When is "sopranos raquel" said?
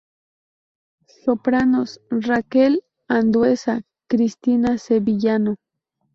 1.23-2.83